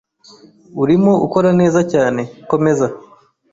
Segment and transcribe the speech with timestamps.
[0.83, 2.21] Urimo ukora neza cyane.
[2.49, 2.87] Komeza.